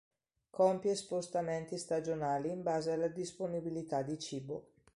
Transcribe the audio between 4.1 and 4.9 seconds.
cibo.